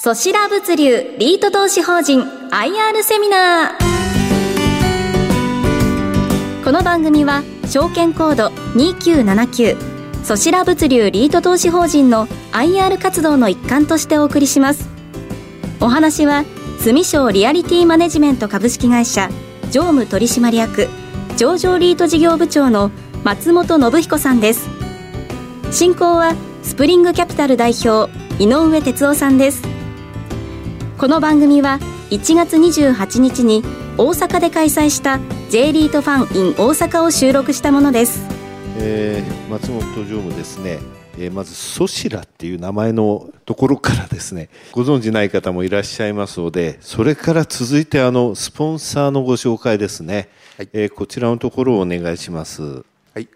[0.00, 3.84] ソシラ物流リート投資法人 IR セミナー。
[6.64, 9.76] この番組は証券コード2979
[10.22, 14.88] ソシラ物流リート投資法人の IR 活動の一環としてお送りします。
[15.80, 16.44] お話は
[16.78, 19.28] 住商リアリティマネジメント株式会社
[19.72, 20.86] 常務取締役
[21.36, 22.92] 上場リート事業部長の
[23.24, 24.68] 松本信彦さんです。
[25.72, 28.08] 進行はスプリングキャピタル代表
[28.40, 29.76] 井上哲夫さんです。
[30.98, 31.78] この番組は
[32.10, 33.62] 1月28日に
[33.96, 38.26] 大阪で開催した J リートファン in 大阪を収録したものです、
[38.78, 40.80] えー、松本常務ですね。
[41.16, 44.48] えまずソシラっていう名前のところからですね。
[44.72, 52.62] ご存じない方もいらっしゃいますのでそれから続いてあのスポンサーのご紹介ですね、はい、えー、こちらのところをお願いします。
[53.14, 53.28] はい。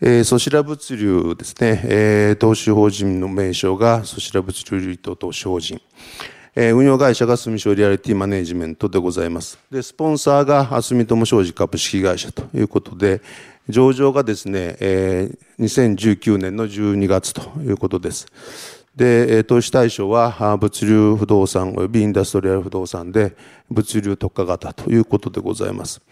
[0.00, 5.80] えー、ソシラ物流ですね、えー、投資法人の名称がソシラ物流リート投資法人、
[6.54, 9.58] えー、運用会社が住商リアリティマネジメントでございます。
[9.70, 13.22] で、スポンサーが住友商事株式会社ということで、
[13.70, 18.26] 上場がですね、えー、2019年の12月ということです。
[18.94, 23.34] で、投資対象は物流不動産及びインダストリアル不動産で
[23.70, 26.02] 物流特化型ということでございます。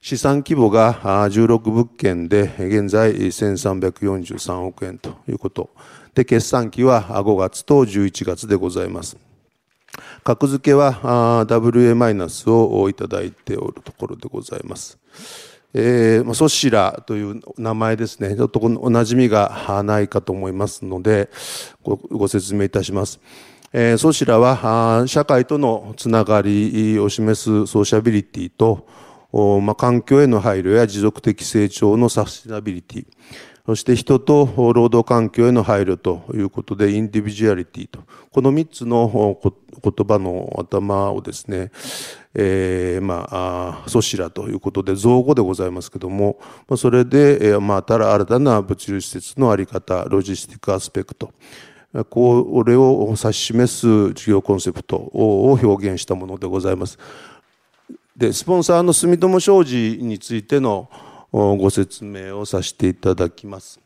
[0.00, 0.94] 資産規模が
[1.28, 5.68] 16物件で現在1343億円ということ。
[6.14, 9.18] で、決算期は5月と11月でございます。
[10.24, 14.98] 格付けは WA マイナスをいただいておるところでございます。
[15.74, 21.28] えー、ソシラという名前ですね、ちょっとお馴染みがないかと思いますので、
[21.82, 23.20] ご説明いたします。
[23.72, 28.86] えー、 SOSiLA は社会とのつながりを示す sociability と、
[29.60, 33.06] まあ、環境への配慮や持続的成長の sustainability、
[33.66, 41.70] そして人と労働環境への配慮ということで、 individuality と、この3つの言葉の頭をですね、
[42.34, 46.38] えー、まあ、 SOSiLA ということで、造語でございますけども、
[46.76, 51.32] それで、まあ、たら新たな物流施設のあり方、 logistic aspect、
[52.10, 56.98] これを指し示す事業コンセプトを表現したものでございます。
[58.14, 60.88] でスポンサーの住友商事についての
[61.34, 63.80] ご説明をさせていただきます。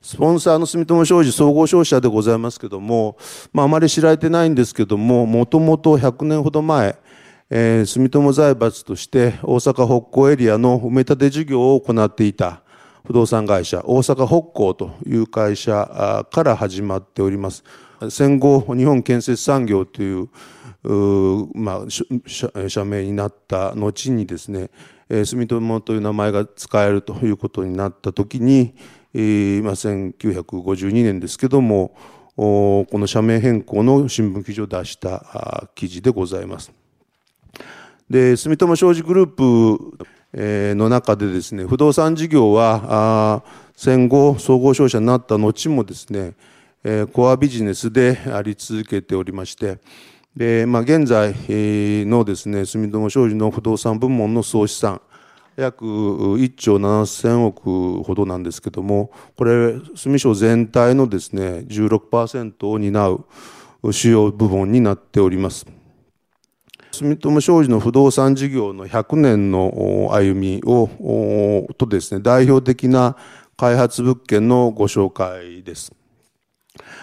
[0.00, 3.18] スポンサーの住友商事総合商社でございますけども、
[3.52, 6.96] まあ、あまり知られてないんですけども、もともと100年ほど前、
[7.50, 12.62] えー、住友財閥として大阪北港エリアの埋め立て事業を行っていた
[13.04, 17.62] 不動産会社、大阪北港という会社から始まっております。
[18.08, 20.30] 戦後、日本建設産業という
[20.82, 24.70] まあ、社名になった後にですね、
[25.08, 28.74] えー、住友という名前が使えるということになった時に、
[29.14, 31.96] えーまあ、1952年ですけども
[32.36, 36.72] この社名変更の新聞記事を出した記事でございます。
[38.08, 43.42] で住友商事グループの中でですね不動産事業は
[43.74, 46.34] 戦後総合商社になった後もですね
[47.12, 49.78] コアビジネスであり続けておりまして
[50.38, 51.34] で、まあ、現在
[52.06, 55.00] のですね、住友商事の不動産部門の総資産、
[55.56, 63.24] 約1兆7000億ほどなんですけども、これ、住商全体のですね、16%を担う
[63.92, 65.66] 主要部門になっております。
[66.92, 73.16] 住友商事の不動産事業の100年の歩みを、とですね、代表的な
[73.56, 75.92] 開発物件のご紹介です。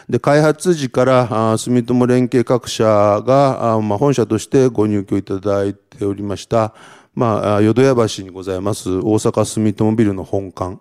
[0.09, 6.74] で、開発時から住友連携各社がまあ、本社としてご入居いただいておりました、
[7.13, 10.80] まあ、淀屋橋にございます大阪住友ビルの本館、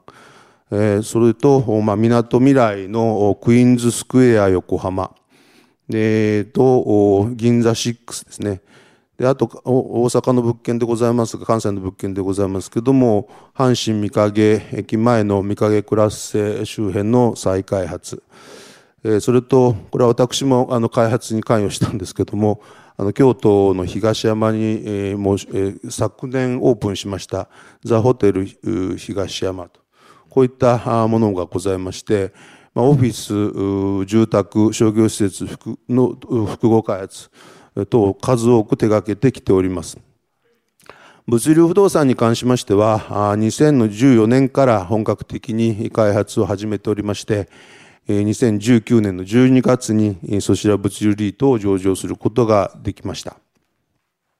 [0.71, 5.15] えー、それと、まあ、港未来のクイーンズスクエア横浜、
[5.93, 8.61] えー、と、銀座6ですね。
[9.19, 18.23] で、あと、大阪の物件でございますが、関西の物件でございますけども、阪神御影駅前の御影クラスセ周辺の再開発。
[19.05, 22.63] えそれと、これは私もあの開発に関与したんですけども、
[22.97, 27.49] あの京都の東山に、えもうえ、昨年オープンしました
[27.85, 28.47] ザ・ホテル
[28.97, 29.81] 東山と、
[30.31, 32.33] こういったものがございまして、
[32.75, 35.47] ま、オフィス、住宅、商業施設
[35.89, 36.17] の
[36.47, 37.31] 複合開発
[37.91, 39.99] 等数多く手掛けてきております。
[41.27, 47.49] 物流不動産に関しましては、2014年から本格的に開発を始めておりまして、
[48.09, 53.37] 2019年の12月にソシラ物流リートを上場することができました。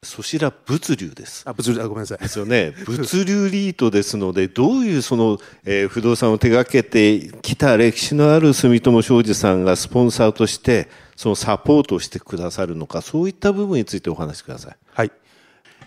[0.05, 1.43] ソシラ物流です。
[1.47, 2.19] あ、物流、あ、ごめんなさい。
[2.19, 2.75] ですよね。
[2.87, 14.77] 物流リートですので、どういうその、えー、不動産を手掛けてきた歴史のある住友商事さんがスポンサーとして、そのサポートをしてくださるのか、そういった部分についてお話しください。
[14.93, 15.13] はい。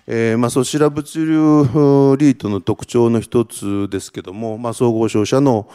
[0.10, 5.68] えーまあ、そちら物流リートの特徴の一つですけども、まあ、総合商社の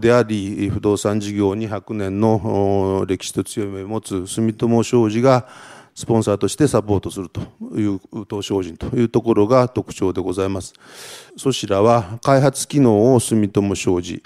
[0.00, 5.48] であり、不動産事業に100年の歴史と強みを持つ住友商事が
[5.94, 7.40] スポンサーとしてサポートすると
[7.76, 10.74] いう投資法人というところが特徴でございます。
[11.36, 14.22] そちらは開発機能を住友商事、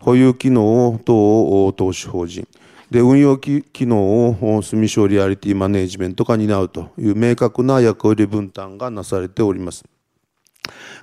[0.00, 2.46] 保有機能を当投資法人、
[2.90, 9.84] で運用機能を住商リアリティマネジメントが担うという明確な役割分担がなされております。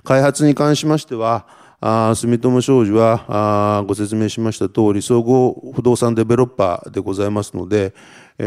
[0.02, 1.46] 開発に関しましては、
[1.80, 7.94] 住友商事はご説明しました通り、総合不動産デベロッパーでございますので、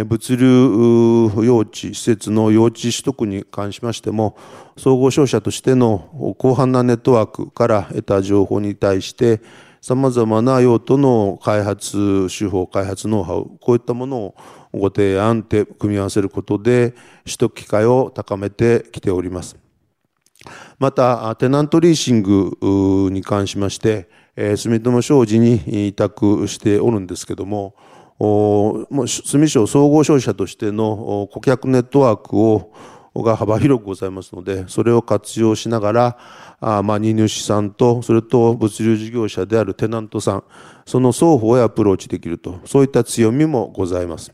[0.05, 4.35] 物流用地、施設の用地取得に関しましても、
[4.75, 9.39] 総合商社としての広範なネットワークから得た情報に対して、
[9.79, 14.35] 様々な用途の開発手法、開発ノウハウ、こういったものを
[14.73, 16.91] ご提案て組み合わせることで、
[17.23, 19.60] 取得機会を高めてきております。
[20.79, 27.75] また、テナントリーシングに関しまして、住友商事に委託しておるんですけども、
[29.05, 32.71] 住商総合商社としての顧客ネットワークを
[33.15, 36.17] が幅広くございますので、それを活用しながら、
[36.61, 40.43] あまあ、荷主さんと、それと物流事業者であるテナントさん、
[40.85, 44.33] その双方へアプローチできると、そういった強みもございます。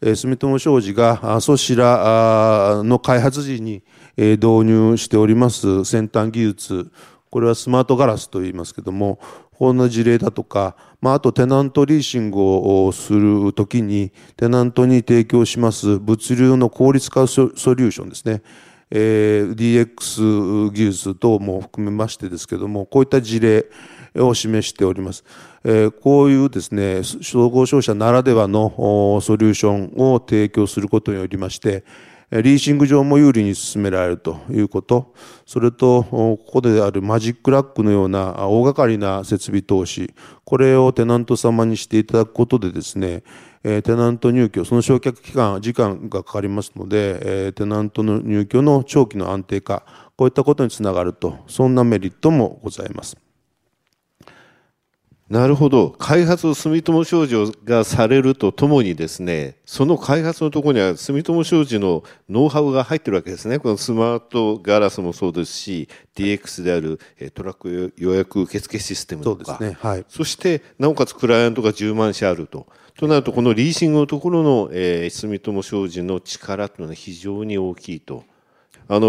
[0.00, 3.82] えー、住友商事が、そちらの開発時に、
[4.20, 6.90] え導入しております先端技術、
[7.30, 9.20] これはスマートガラスと言いますけども、
[9.56, 12.40] こんな事例だとか、まあ、あとテナントリーシング
[12.84, 18.42] をするときに、テナントに提供します物流の効率化ソリューションですね。
[18.90, 23.66] えー、DX 技術等も含めましてですけども、こういった事例
[24.16, 25.24] を示しております。
[25.62, 31.84] えー、こういうですね、総合商社ならではのソリューションを提供することによりまして、
[32.30, 35.14] リーシング上も有利に進められるということ、
[35.46, 40.12] それと、ここであるマジックラックのような大掛かりな設備投資、
[40.44, 43.22] これをテナント様にしていただくことでですね、
[43.62, 49.84] テナント入居、その焼却期間、時間がかかりますので、テナントの入居の長期の安定化、
[50.16, 53.16] こういったことにつながると、そんなメリットもございます。
[55.30, 55.90] なるほど。
[55.90, 63.58] 開発を住友商事がされるとともにですね、その開発のところには住友商事のノウハウが入ってるわけですね。
[63.58, 66.98] このスマートガラスもそうですし、DX である
[67.34, 69.44] トラック予約受付システムとか。
[69.44, 69.78] そうですね。
[69.78, 70.04] はい。
[70.08, 72.66] そして、なおかつクライアントが10万社あると。
[72.96, 78.24] となると、このリーシングのところの、えー、住友商事の力というのは非常に大きいと。
[78.88, 79.00] あの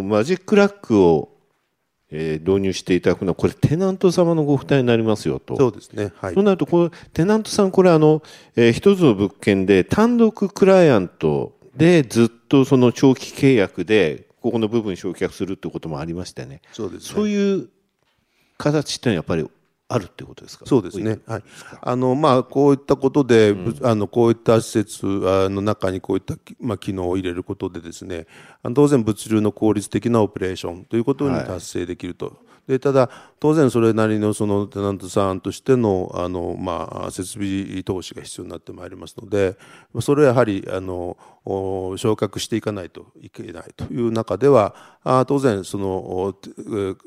[0.00, 1.31] ー、マジックラックを
[2.14, 5.56] えー、導入していただくのは、これ、テナント様のご負担になりますよと。
[5.56, 6.12] そうですね。
[6.20, 6.34] はい。
[6.34, 8.22] となると、これ、テナントさん、これ、あの、
[8.54, 16.60] えー、一つの物件で、単独クライアントでずっとその長期契約で、ここの部分焼却するってこともありましてね。
[16.72, 17.14] そうですね。
[17.14, 17.68] そういう
[18.58, 19.48] 形ってのはやっぱり
[19.92, 20.66] あるってことですか？
[20.66, 21.20] そうですね。
[21.26, 21.42] はい。
[21.80, 28.26] あの、まあ、こういったことで、うん、あの、こういった施設の中にこういった、まあ、機能を入れることでですね、
[28.74, 32.26] 当然物流の効率的なオペレーションということに達成できると。
[32.26, 32.36] はい
[32.66, 33.10] でただ
[33.40, 39.56] 当然それなりのそのテナントさんとしてのあの、まあ、設備投資が必要になってまいりますので
[40.00, 41.16] それはやはりあの
[41.96, 46.36] 昇格していかないといけないという中ではあ当然その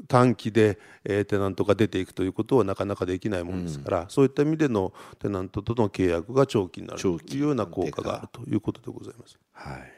[0.10, 9.40] 短期でテナントが出ていくということはなかなかできないものですから、うん、そういった意味でのテナントとの契約が長期になるというような効果があるということでございます。
[9.54, 9.95] はい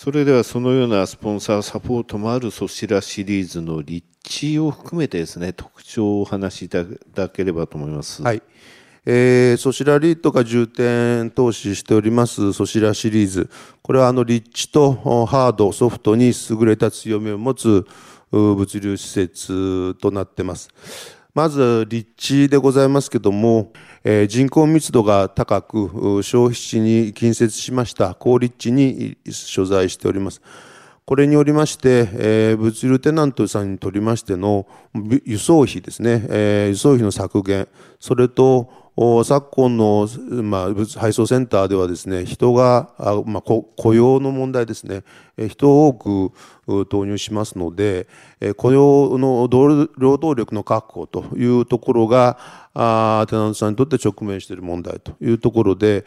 [0.00, 8.22] それではそのようなスポンサーサポートもあるそちらシリーズの立地を含めてですね、特徴をお話しいただければと思います。
[8.22, 8.40] はい。
[9.04, 13.50] えー、ソシラリートが重点投資しておりますソシラシリーズ。
[13.82, 14.92] これはあの立地と
[15.26, 17.84] ハード、ソフトに優れた強みを持つ
[18.30, 20.68] 物流施設となってます。
[21.38, 23.70] まず立地でございますけども、
[24.02, 30.42] えー、人口密度が高く、消費地に近接しました高立地に所在しております。
[31.04, 34.66] これによりまして、えー、物流テナントさんにとりましての
[35.24, 37.68] 輸送費ですね、えー、輸送費の削減、
[38.00, 38.87] それと
[39.24, 40.08] 昨今の、
[40.42, 42.90] まあ、配送センターではですね、人が、
[43.26, 45.04] まあ、雇用の問題ですね、
[45.48, 46.32] 人を多
[46.72, 48.08] く投入しますので、
[48.56, 52.38] 雇用の労働力の確保というところが、
[52.74, 56.04] あテナントさんにとって直面している問題というところで、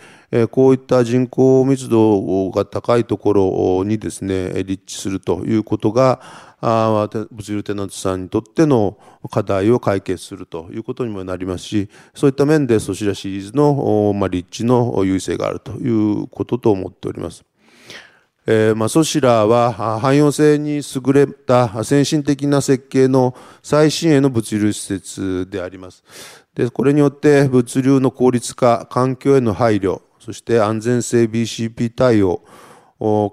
[0.51, 6.19] こういった人口密度が高いところにですね、立地するということが、
[6.61, 8.97] 物流テナントさんにとっての
[9.31, 17.43] 課題を解決するということにもなりますし、そういった面でそちらシリーズの、立地の優位性があるということと思っております。
[18.47, 26.03] えーまあ、ソシラは汎用性に優れた先進的な設計の最新鋭の物流施設であります。
[26.55, 32.43] でこれによって物流の効率化、環境への配慮、そして安全性 BCP 対応、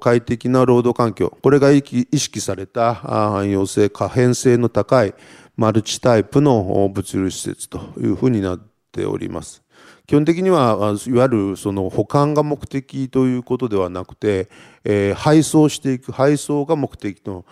[0.00, 1.82] 快適な労働環境、これが意
[2.14, 5.14] 識された汎用性、可変性の高い
[5.56, 8.60] マルチタイプの物流施設というふうになっ
[8.92, 9.62] ております。
[10.06, 14.48] 基本的にはいわゆるその保管が目的ということではなくて、
[14.82, 17.44] えー、配送していく配送が目的の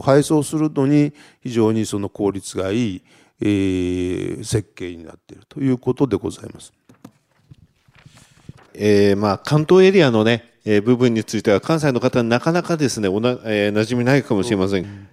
[0.00, 1.12] 配送するのに
[1.42, 3.02] 非常にその効率がいい、
[3.42, 6.72] えー、設計になっているということでございます。
[8.72, 14.84] えー、まあ関東エリアのね、えー、部分については関西の方なかなかですねおな、えー、馴染みないかもしれません。
[14.84, 15.08] うん。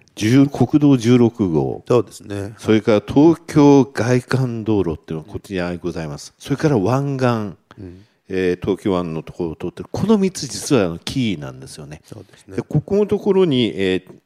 [0.48, 1.84] 国道16号。
[1.86, 2.54] そうですね。
[2.58, 9.88] それから東京外環道路っていうのがこちらにございます、それから湾岸、うん、えー、東京湾のところを通ってる。
[9.90, 12.02] この3つ実はキーなんですよね。
[12.04, 12.56] そうですね。
[12.56, 14.20] でここのところに、えー、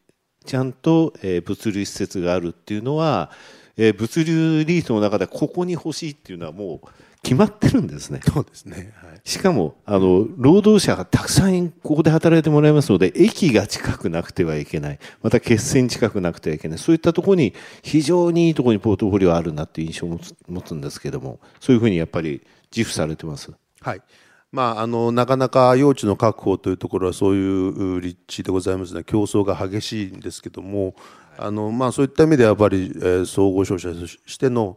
[0.44, 3.30] ちゃんと、えー、物流施設があるっていうのは、
[3.76, 6.88] えー、物流リートの中でここに欲しいっていうのはもう
[7.22, 8.20] 決まってるんですね。
[8.24, 8.92] そうですね。
[8.96, 14.98] はい、しかも、あの、労働者がたくさんここで働いてもらいますので、駅が近くなくてはいけない。
[15.22, 16.78] また決戦近くなくてはいけない。
[16.78, 22.42] そういったところに非常にいいところにポートフォリオあるなっていう印象を持つんですけども、そういうふうにやっぱり
[22.76, 23.52] 自負されてます。
[23.80, 24.02] はい。
[24.50, 27.40] まあ、あのなかなか用地の確保というところはそうい
[27.96, 30.94] う立地でございますので競争が激しいんですけども
[31.38, 34.76] あの、まあ、そういった意味ではやっぱり、えー、総合商社としての、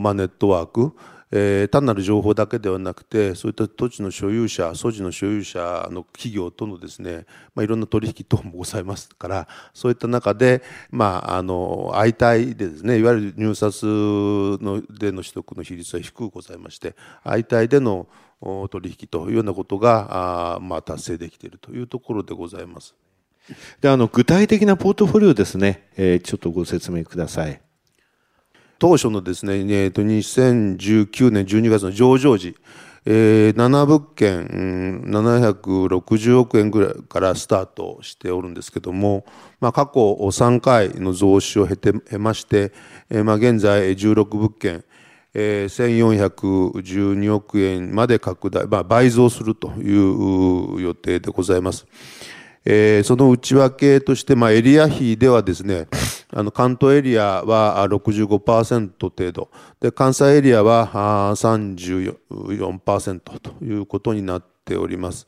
[0.00, 0.92] まあ、ネットワーク
[1.32, 16.94] えー、単なる情報だけではなくてそういった土地の所有者素地の所有者の企業とのですね、まあ、いろんな取引等もございますからそういった中で、まあ、あの相対でですねいわゆる入札のでの取得の比率は低くございまして
[17.24, 18.06] 相対での
[18.70, 22.94] 取引というようなことがあ、まあ、達成できているというところでございます。
[23.80, 27.60] であの具体的なポートフォリオですね、えー、ちょっとご説明ください。
[28.78, 32.56] 当初のですね、えー、と2019年12月の上場時、
[33.06, 39.24] えー、7物件、うん、760億円ぐらいからスタートしておるんですけども、
[39.60, 42.72] まあ、過去3回の増資を経て経まして、
[43.08, 44.84] えーまあ、現在16物件、
[45.32, 51.86] えー、1412億円まで拡大、まあ、倍増するという予定でございます。
[52.68, 55.86] えー、その内訳として、まあ、エリア比ではですね、
[56.34, 59.48] あの関東エリアは65%程度。
[59.80, 60.90] で関西エリアは
[61.36, 65.26] 34%ということになっております、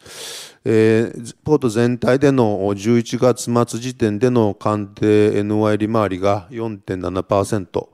[0.64, 7.87] えー、ポート全体での11月末時点での鑑定 NY 利回りが4.7%、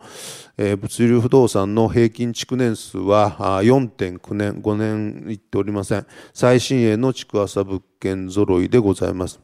[0.57, 9.41] 物流不動産の平均築年数は4.9年5年いっておりません最新鋭の築浅物件揃いでございます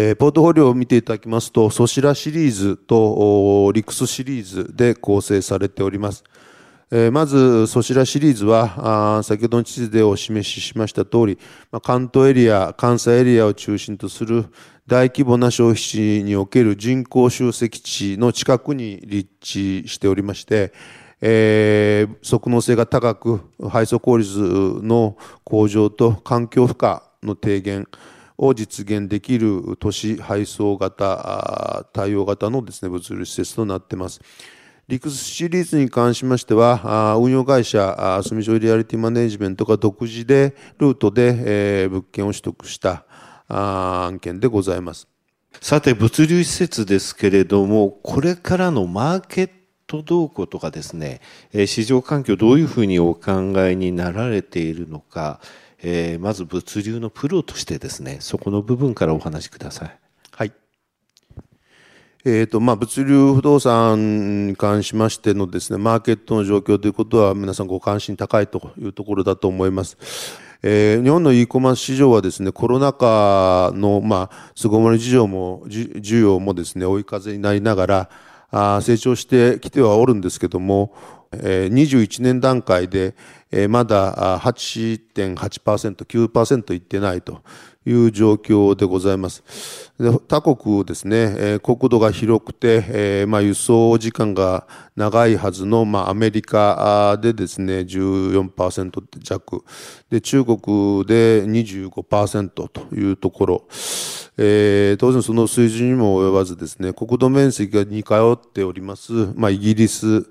[0.00, 6.22] え、ポートフォリオを見ていただきますと、ソシラシリーズとリクスシリーズで構成されております。
[6.90, 11.38] え、まず、ソシラシリーズは、先ほどの地図でお示ししました通り、
[11.72, 14.46] ま、関東エリア、関西エリアを中心とする
[14.88, 20.72] 大規模な消費地における人口集積地の近くに立地しておりまして、
[21.20, 27.86] えー、速能性が高く、配送効率の向上と環境負荷の低減、
[28.38, 34.20] を実現できる都市配送型、対応型のですね、物流施設となっています。
[34.86, 43.04] リクスシリーズに関しましては、運用会社、住所リアリティマネジメントが独自で、ルートで、物件を取得した
[43.48, 45.08] 案件でございます。
[45.60, 49.50] さて、物流施設ですけれども、これからのマーケッ
[49.86, 51.20] ト動向とかですね、
[51.66, 55.40] 市場環境どういうふうにお考えになられているのか、
[55.82, 59.98] えー、まず物流のプロとしてですねそこの部分からお話しください。
[60.32, 60.52] はい
[62.24, 69.96] えーとまあ、物流不動産に関しましてのですねマーケットの状況ということは皆さんご関心高いというところだと思います。
[70.62, 78.10] えー、日本の e コマース市場はですねコロナ禍の、まあ、巣ごもり事情も需要もですね追い風になりながら
[78.50, 80.94] あ成長してきてはおるんですけども、
[81.32, 83.14] 21年段階で、
[83.68, 87.42] まだ8.8%、9%いってないと
[87.86, 89.42] いう状況でございます。
[90.28, 94.66] 他国ですね、国土が広くて、まあ、輸送時間が
[94.96, 99.64] 長いはずの、まあ、アメリカでですね、14%弱、
[100.10, 103.64] で中国で25%というところ、
[104.36, 110.26] えー、当然その水準にも及ばずですね、国土面積が似通っております、まあ、イギリス、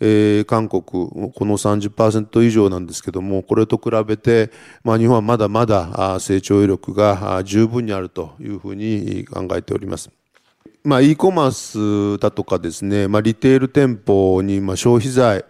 [0.00, 4.50] えー、韓国、この30%以上なんですけども、これと比べて、
[4.84, 10.10] まあ、日本はまだまだ成長力が十分にあるというふうに考えております。
[10.84, 15.44] まあ、e コマースだとかですね、まあ、リテール店舗に、まあ、消費財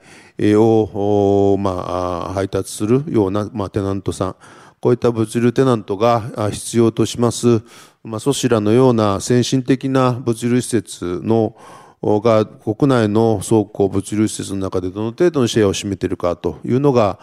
[0.57, 4.37] を、まあ、配達するような、まあ、テナントさん、
[4.81, 7.63] こういった物流テナントが必要とします、
[8.05, 11.57] まあ、ソシラのような先進的な物流施設の
[12.03, 17.19] が国内の倉庫物流施設の中でどの程度のシェアを占めているかというのが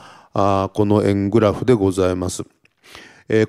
[0.74, 2.44] この円グラフでございます。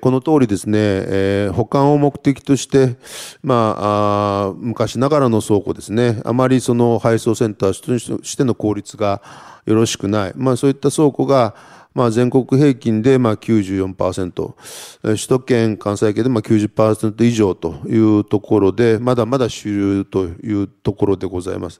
[0.01, 2.95] この通りですね、え保管を目的として、
[3.43, 9.21] まあ、昔ながらの倉庫ですね、あまりその配送センターとしての効率が
[9.67, 11.53] よろしくない、まあ、そういった倉庫が、
[11.97, 14.53] まあ、全国平均でまあ94%、
[15.01, 21.79] 首都圏、関西圏でまあ90%以上というところで、まだまだ主流というところでございます。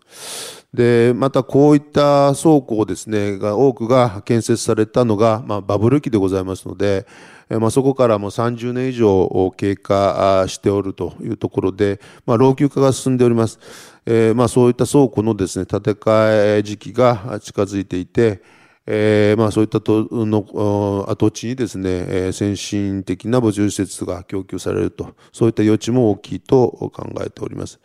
[0.73, 7.05] で、またこういった倉庫ですね、が多くが建設されたのが、まあ、バブル期でございますので、
[7.49, 13.59] まあ、そこからもう30年以上経過しておるというところで、まあ、老朽化が進んでおります。
[14.07, 18.41] えー、まあそういった倉庫のですね、建て替え時期が近づいていて、
[18.89, 26.91] えー、まあそういったとの跡地にですね、えー、先進的な物流施設が供給されると、そういった余地も大きいと考
[27.25, 27.79] えております。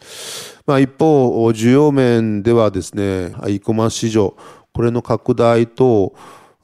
[0.65, 4.37] まあ一方、需要面ではですね、e コマ市場、
[4.73, 6.15] これの拡大と、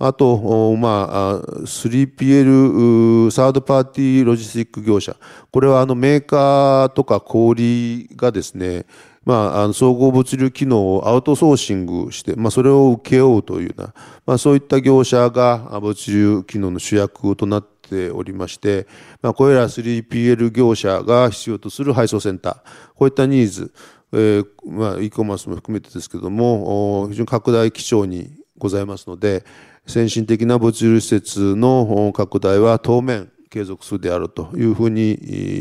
[0.00, 5.16] あと、まあ、3PL、サードパーティーロジスティック業者。
[5.50, 8.86] これはあのメーカーとか小売がですね、
[9.28, 13.94] まあ、あの総合物流機能をアウトソーシングして、まあ、それを請け負うというような、
[14.24, 18.86] まあ、そういった業者が物流機能の主役となっておりまして、
[19.20, 23.74] まあ、これら 3PL 業者が必要とする配送センター、こういったニーズ、
[24.14, 29.44] えー、まあ、e コマースも含めてですけども、非常に拡大基調にございますので、
[29.86, 35.18] 先進的な物流施設の拡大は当面継続するであるというふうに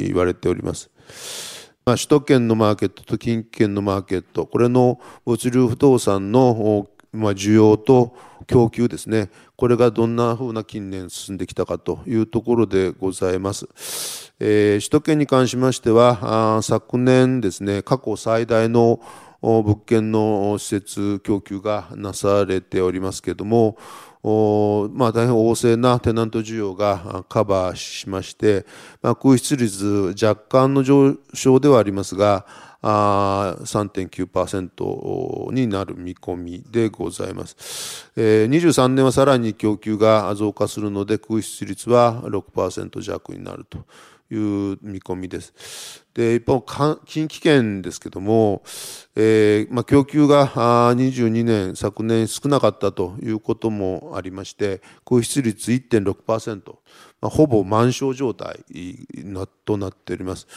[0.08, 1.57] 言われております。
[1.88, 8.14] まあ、首都圏のマーケットと近畿圏のマーケット、これの物流不動産の、まあ、需要と
[8.46, 14.34] 供給ですね、これがどんなふうな近年進んできたかというところでございます。
[14.38, 19.00] えー、首都圏に関しましては、昨年ですね、過去最大の
[19.42, 23.78] 物件の施設供給がなされておりますけれども、
[24.24, 28.66] まあ、大変旺盛なテナント需要がカバーしまして、
[29.02, 32.46] まあ、空室率若干の上昇ではありますが、
[32.84, 38.12] 3.9%になる見込みでございます。
[38.16, 43.80] 23年はさらに供給が増加するので空室率は6%弱になると
[44.30, 46.06] いう見込みです。
[46.14, 46.62] で、一方、
[47.06, 48.64] 近畿圏ですけども、
[49.16, 50.48] えー、まあ、供給が
[50.96, 56.76] 22年、昨年少なかったということもありまして、空室率1.6%、
[57.22, 58.66] まあ、ほぼ満床状態
[59.66, 60.48] となっております。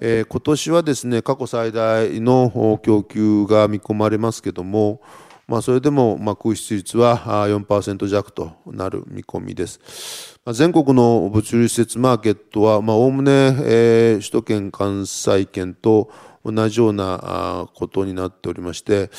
[0.00, 5.00] えー、今年はですね、過去最大の供給が見込まれますけども、
[5.48, 10.38] まあ、それでも、ま、空室率は4%弱となる見込みです。
[10.44, 16.10] ま、全国の物流施設マーケットは、おおむね、えー、首都圏、関西圏と
[16.44, 19.10] 同じようなことになっておりまして、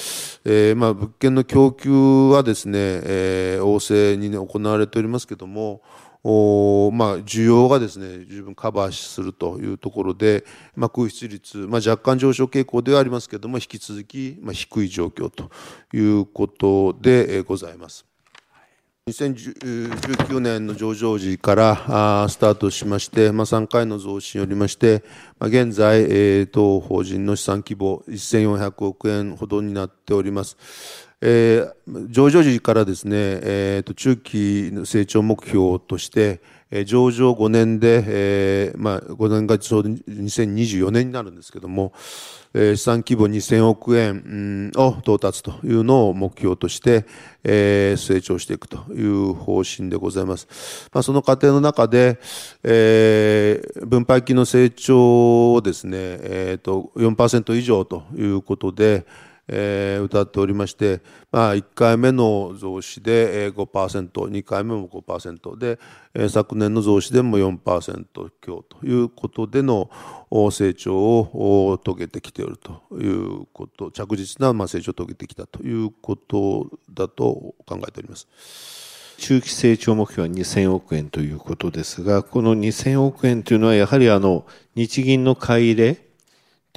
[0.45, 1.89] えー、ま、物件の供給
[2.29, 5.81] はですね、えー、旺盛に、行われておりますけども、
[6.23, 10.43] おまあ、需要がですね十分カバーするというところで、
[10.75, 15.49] まあ、空室率、まあ、若干上昇傾向ではありますけれども引き続き、まあ、低い状況と
[15.95, 18.05] いうことでございます。
[19.07, 25.03] 2019年の上場時からスタートしまして、まあ、3回の増資によりまして、
[25.39, 31.08] まあ、現在、えー、当法人の資産規模1400億円ほどになっております。
[31.21, 36.39] えー、上場時からですね、えー、と中期の成長目標として、
[36.71, 41.91] えー、上場5年で、えーまあ、5年がちょうど2024年になるんですけども、
[42.53, 47.05] えー、資産規模2000億円を到達というのを目標として、
[47.43, 50.89] えー、成長していくという方針でございます。
[50.93, 52.19] まあ、その過程の中で、
[52.63, 59.05] えー、分配金の成長をですね、えー、と4%以上ということで、
[59.51, 65.79] えー、歌っておりまして、まあ、1回目の増資で5%、2回目も5%で、
[66.13, 68.05] えー、昨年の増資でも4%
[68.41, 69.89] 強ということでの
[70.51, 78.27] 成長を遂げてきているということ、着実な成長を遂げてきたということだと考えております。
[79.17, 86.08] 中期成長目標は2000億円ということですが、この2000億円というのはやはりあの日銀の買い入れ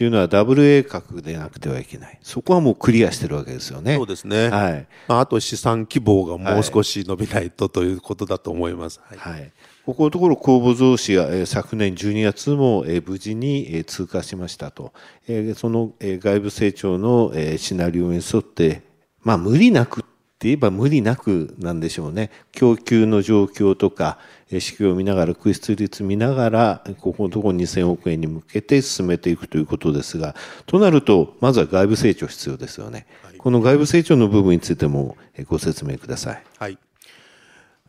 [0.02, 2.18] っていうのはダブル A 角でなくてはいけない。
[2.22, 3.94] そこはもうクリアしてるわけですよね。
[3.94, 4.48] そうですね。
[4.48, 4.86] はい。
[5.06, 9.00] まあ、あと資産規模がもう少し伸びないと、はい、ということだと思います。
[9.04, 9.18] はい。
[9.18, 9.52] はい、
[9.86, 14.92] ここのところ公募増資が、えー、昨年12月も、えー、無事に、えー、通過しましたと。
[15.28, 18.82] えー、その、えー、外部成長の、えー、シナリオに沿って、
[19.22, 20.04] まあ無理なく
[20.42, 22.33] って言えば無理なくなんでしょうね。
[22.50, 24.18] 供給の状況とか、
[24.50, 30.35] 指標を見ながら、空室率見ながら、ここのところ2000億円に向けて進めていくということですが、
[30.66, 33.07] となると、まずは外部成長必要ですよね。
[33.22, 36.42] はい、この外部成長の部分についてもご説明ください。
[36.59, 36.78] はい。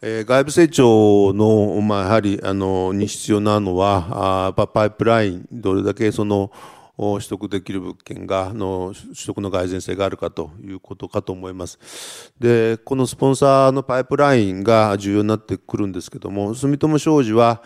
[0.03, 6.51] えー、外部成長の、まあ、やはり、あの、に必要なのは、あパイプライン、どれだけその、
[6.95, 12.31] 取得できる物件がの取得の蓋然性があるかということかと思います。
[12.39, 17.63] で、このスポンサーのパイプラインが重要になってくるんですけども、住友商事は、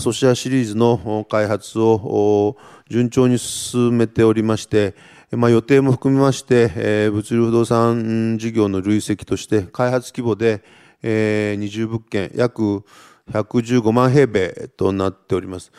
[0.00, 2.56] ソシアシリーズの開発を
[2.90, 4.94] 順調に進めておりまして、
[5.30, 10.62] まあ、予定も含めまして、物流不動産事業の累積として開発規模で、
[11.02, 12.84] え、20物件約
[13.30, 15.72] 115万平米となっております。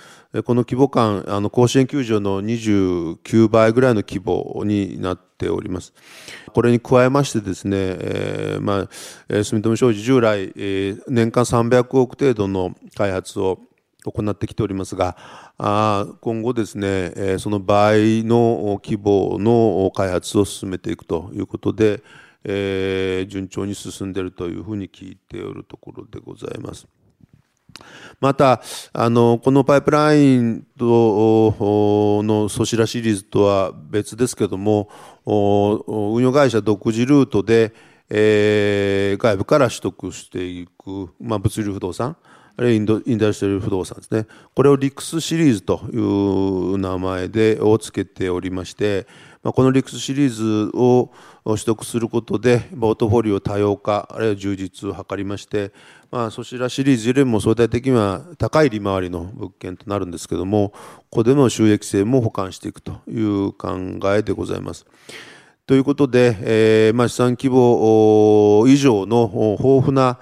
[0.44, 5.94] この規模感、あの甲子園球場の29倍ぐらいの規模になっております。
[6.54, 8.88] これに加えましてですね、えー、ま
[9.30, 13.60] あ、住友商事従来、えー、年間300億程度の開発を
[14.04, 15.18] 行ってきておりますが、
[15.58, 22.04] あ今後ですね、えー、その倍の規模の開発を進めていくということで、
[22.44, 26.88] えー、順調に進んでいるというふうに聞いておるところでございます。
[28.19, 28.62] また、
[28.93, 34.89] あの、このパイプラインとのソシラシリーズとは別ですけども、
[35.25, 37.73] 運用会社独自ルートで、
[38.10, 42.17] えー、外部から取得していく、まあ、物流不動産、
[42.58, 44.26] あるいはインドインダストリー不動産ですね。
[44.56, 49.06] これをリクスシリーズという名前で、を付けておりまして、
[49.43, 51.12] ま、このリクスシリーズを
[51.46, 55.72] 取得することで、ポートフォリオ多様化、あるいは充実を図りまして、
[56.10, 60.78] まあ、そちらシリーズよりも相対的には高い利回りの物件となるんですけども、こ
[61.12, 63.78] こでの収益性も補完していくという考
[64.15, 64.88] えでございます。
[65.67, 70.17] ということで、えー、まあ、資産規模以上の豊富な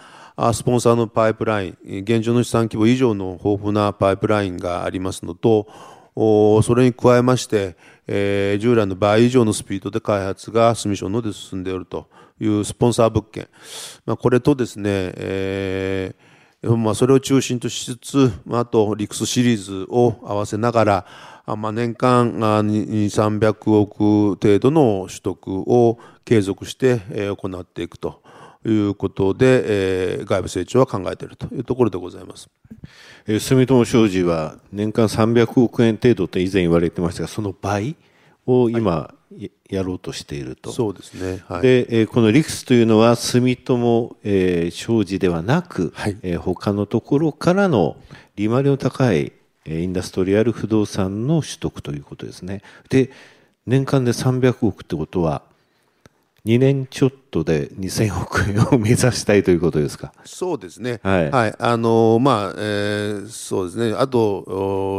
[0.53, 5.67] スポンサーのパイプライン、現状の資産規模以上の豊富なパイプラインがありますのと、
[6.15, 7.75] それに加えまして、
[8.07, 12.07] 従来の倍以上のスピードで開発が住所ので進んでいると。
[12.37, 13.47] いうスポンサー物件、
[14.05, 16.13] まあ、これとですね、
[16.61, 21.05] まあ、それを中心としつつ、あ、あとリクスシリーズを合わせながら、
[21.55, 26.99] まあ、年間2、300億程度の取得を継続して
[27.37, 28.21] 行っていくと
[28.69, 32.49] いうことで、えー、外部成長は考えているというところでございます。
[33.27, 37.95] 住友商事は年間300億円程度と以前言われてましたが、その倍
[38.45, 39.15] を今、はい
[39.69, 40.71] やろうとしていると。
[40.71, 41.43] そうですね。
[41.47, 47.97] はい、で、えー、このリクスというのは住友、えー、商事ではなく、はい、えー、他のところからの
[48.35, 49.33] 利回りの高い、
[49.65, 52.61] えー、インダストリアル不動産の取得ということですね。
[52.89, 53.09] で、
[53.65, 55.41] 年間で300億ってことは、
[56.45, 60.13] 2年ちょっとで2000億円を目指したいということですか？
[60.23, 60.99] そうですね。
[61.01, 61.31] はい。
[61.31, 63.95] はい、あのまあ、えー、そうですね。
[63.97, 64.43] あと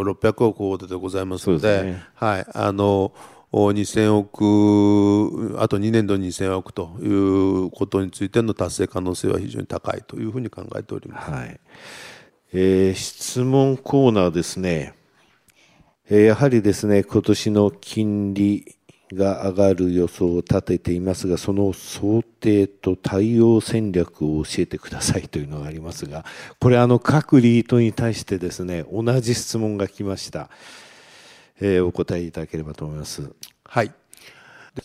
[0.05, 2.47] 600億ほどでございますので、でね、はい。
[2.53, 3.13] あの
[3.53, 11.31] 2000億、あと2年度2000億ということについての達成可能性は非常に高いというふうに考えております。
[11.31, 11.61] はい
[12.53, 14.95] えー、質問コーナーですね、
[16.11, 18.76] えー、やはりですね、今年の金利
[19.13, 26.25] が上がる予想を立てていますが、その想定と対応戦略を教えてくださいというのがありますが、
[26.59, 30.51] これあの各リートに対してですね、同じ質問が来ました。
[31.61, 33.31] えー、お答えいただければと思います。
[33.65, 33.93] はい。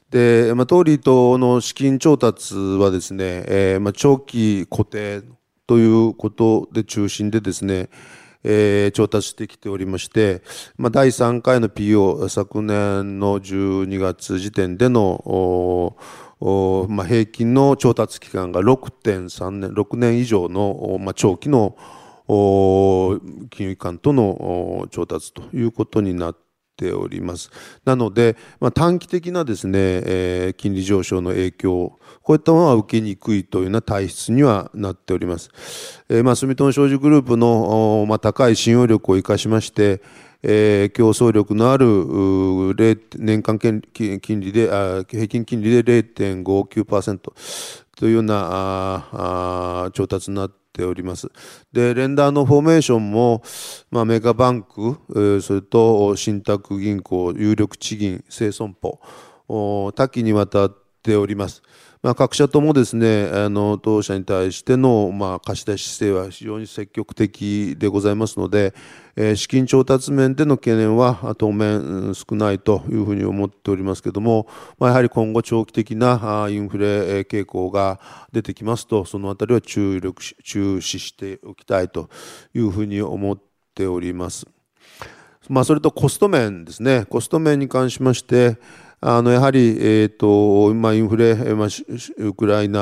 [0.10, 5.22] で、まあ、当リートの資金調達はですね、えー、まあ、長期固定
[5.68, 7.90] ということで中心でですね、
[8.44, 10.42] えー、調達してきておりまして、
[10.78, 15.96] まあ、第3回の PO、昨年の12月時点での、
[16.90, 21.76] まあ、平均の調達期間が6.3年、6年以上の、まあ、長期の
[22.28, 26.51] 金融機関との調達ということになって
[26.82, 27.52] ております。
[27.86, 35.50] なので、まあ、短期的なですね、えー、金利上昇の影響、こういったものは受けにくいというような体質にはなっております。
[36.10, 40.02] えー、まあ、住友商事グループの、まあ、高い信用力を生かしまして、
[40.44, 41.86] えー、競争力のある
[43.16, 43.82] 年間金
[44.40, 47.20] 利であ、平均金利で0.59%
[47.96, 48.36] というような
[49.14, 51.30] ああ調達になってております。
[51.72, 53.44] で、レンダーのフォーメーションも、
[53.90, 59.00] まあ、メガバンク、えー、それと信託銀行、有力地銀、生存保、
[59.94, 61.62] 多岐にわたっております。
[62.04, 68.74] まあ、各社ともですね、あの、当社に対しての、まあ、貸し出し姿勢は非常に積極的でございますので、
[69.16, 74.48] えー、資金調達面での懸念は当面少ないというふうに思っておりますけれども、
[74.80, 78.00] まあ、やはり今後長期的なインフレ傾向が
[78.32, 82.10] 出てきますと、そのあたりは注力、注視しておきたいと
[82.56, 83.40] いうふうに思っ
[83.76, 84.48] ております。
[85.52, 87.06] まあ、それとコスト面ですね。
[87.10, 88.58] コスト面に関しまして、
[89.02, 91.68] あのやはり、えーとまあ、インフレ、まあ、
[92.20, 92.80] ウクライナ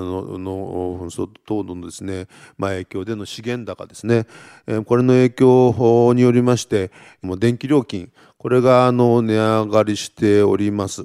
[0.00, 2.26] のの紛争等のですね、
[2.58, 4.26] まあ、影響での資源高ですね、
[4.66, 6.90] え、これの影響によりまして、
[7.22, 11.02] もう電気料金、これがあの値上がりしております。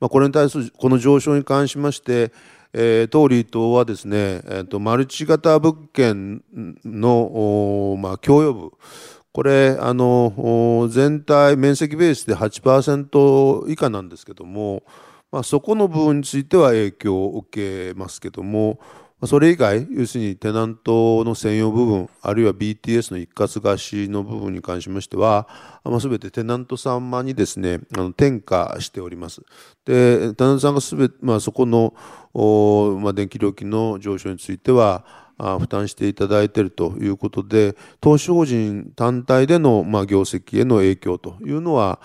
[0.00, 2.32] まあ、これに対するこの上昇に関しまして、
[2.76, 6.42] えー、当リートはですね、えーと、マルチ型物件
[6.84, 8.72] の、まあ、供与部、
[9.34, 14.84] これ、あの、全体面積ベースで8%以下なんですけども、
[15.32, 18.78] まあ、そこの部分については影響を受けますけども、
[19.26, 25.48] それ以外、要するにテナントの専用部分、あるいは BTS の一括貸しの部分に関しましては、
[25.82, 29.42] まあ、全てテナント様にですね、あの転嫁しております。
[29.84, 31.92] で、テナントさんがすべて、まあ、そこの、
[33.00, 42.00] まあ、電気料金の上昇については、負担していただいているということで、投資法人単体でのまあ業績への影響というのは、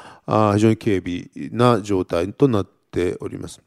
[0.55, 3.61] 非常に軽微な状態となっております。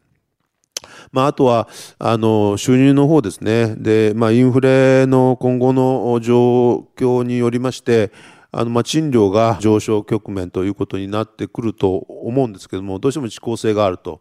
[1.12, 3.76] まあ、あとは、あの、収入の方ですね。
[3.76, 8.10] で、まあ、インフレの今後の状況によりまして、
[8.52, 14.20] あの、ま、賃料が上昇局面ということになってくると思うんですけども、どうしても遅効性があると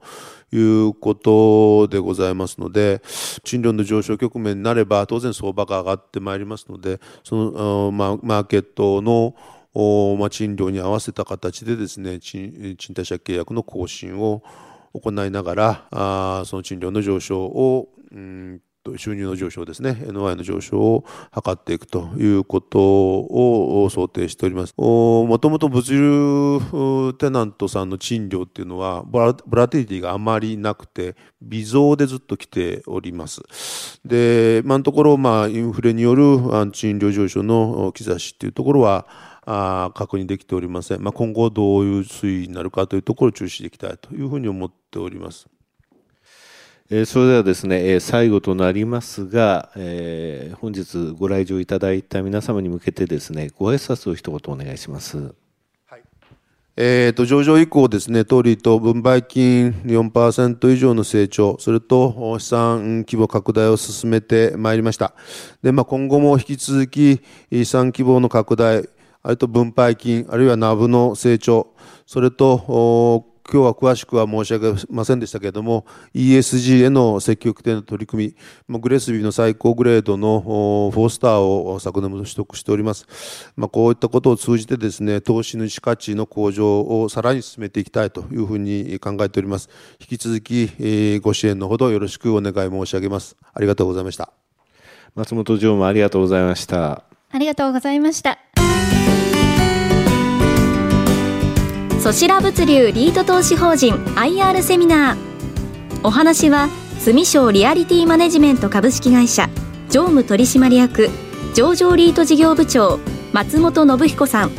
[0.54, 3.02] いうことでございますので、
[3.44, 9.36] 賃料の上昇局面になれば、当然相場が上がってまいりますので、その、ま、マーケットの
[10.17, 14.44] まあ、賃料に合わせた形でですね、賃賃貸借契約の更新を
[14.94, 18.62] 行いながら、あその賃料の上昇を、うん
[18.98, 24.74] 収入の上昇ですね、NOI の上昇を図っていくということを想定しております。
[24.78, 33.41] もともと物流テナントさんの賃料っていうのは、ブラブラティリティがあまりなくて、微増でずっと来ております。
[34.04, 36.39] で、今のところ、まあ、インフレによる
[36.72, 39.08] 賃料上昇の兆しっていうところは、
[39.46, 41.02] あ確認できておりません。
[41.02, 45.48] まあ、今後どういう推移になるかというところを注視していきたいというふうに思っております。
[46.93, 55.34] えそれではですね、え最後となりますが、えー、本日ご来場いただいた皆様に向けてですね、ご挨拶を一言お願いします。
[55.86, 56.01] はい。
[56.75, 65.13] えっ、ー、と、上場以降ですね、当リと分配金4%以上の成長、それと資産規模拡大を進めてまいりました。
[65.63, 67.21] で、まあ、今後も引き続き
[67.54, 68.80] 資産規模の拡大、
[69.23, 71.73] あるいは分配金、あるいはナブの成長、
[72.06, 78.36] それと、今日は詳しくは申し上げませんでしたけれども、ESG への積極的な取り組
[78.69, 80.41] み、グレスビーの最高グレードの
[80.93, 83.08] 4スターを昨年も取得しております。
[83.56, 89.69] まあ、こういったことを通じてですね、投資主価値の向上をさらに進めていきたいというふうに考えております。
[89.99, 93.36] 引き続き、ご支援のほどよろしくお願い申し上げます。
[93.54, 94.32] ありがとうございました。
[95.15, 97.04] 松本常務ありがとうございました。
[97.32, 98.50] ありがとうございました。
[102.01, 105.17] ソシラ物流リート投資法人 IR セミナー。
[106.03, 109.49] お話は住商リアリティマネジメント株式会社
[109.91, 111.11] 常務取締役
[111.53, 112.99] 上場リート事業部長
[113.33, 114.51] 松本信彦さん。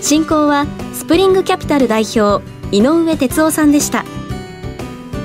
[0.00, 4.04] 進行はスプリングキャピタル代表井上哲夫さんでした。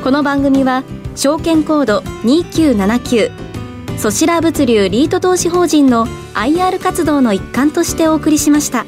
[0.03, 0.83] この番組は
[1.15, 8.85] 証券コード2979ソシラ物流リート投資法人の IR 活動の一環としてお送りしました。